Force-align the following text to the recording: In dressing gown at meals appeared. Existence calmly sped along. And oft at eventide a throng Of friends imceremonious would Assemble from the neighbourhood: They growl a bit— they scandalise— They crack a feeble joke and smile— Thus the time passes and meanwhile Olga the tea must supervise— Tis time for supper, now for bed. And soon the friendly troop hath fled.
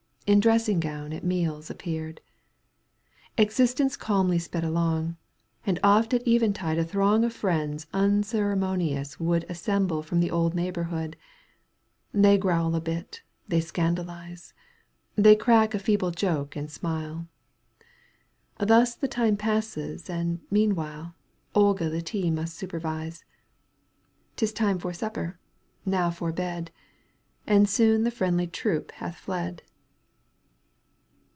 In 0.27 0.39
dressing 0.39 0.79
gown 0.79 1.11
at 1.11 1.25
meals 1.25 1.69
appeared. 1.69 2.21
Existence 3.37 3.97
calmly 3.97 4.39
sped 4.39 4.63
along. 4.63 5.17
And 5.65 5.77
oft 5.83 6.13
at 6.13 6.25
eventide 6.25 6.77
a 6.77 6.85
throng 6.85 7.25
Of 7.25 7.33
friends 7.33 7.85
imceremonious 7.93 9.19
would 9.19 9.43
Assemble 9.49 10.01
from 10.01 10.21
the 10.21 10.29
neighbourhood: 10.53 11.17
They 12.13 12.37
growl 12.37 12.75
a 12.75 12.79
bit— 12.79 13.23
they 13.49 13.59
scandalise— 13.59 14.53
They 15.17 15.35
crack 15.35 15.73
a 15.73 15.79
feeble 15.79 16.11
joke 16.11 16.55
and 16.55 16.71
smile— 16.71 17.27
Thus 18.57 18.95
the 18.95 19.09
time 19.09 19.35
passes 19.35 20.09
and 20.09 20.39
meanwhile 20.49 21.13
Olga 21.55 21.89
the 21.89 22.01
tea 22.01 22.31
must 22.31 22.55
supervise— 22.55 23.25
Tis 24.37 24.53
time 24.53 24.79
for 24.79 24.93
supper, 24.93 25.39
now 25.85 26.09
for 26.09 26.31
bed. 26.31 26.71
And 27.45 27.67
soon 27.67 28.03
the 28.05 28.11
friendly 28.11 28.47
troop 28.47 28.91
hath 28.93 29.17
fled. 29.17 29.63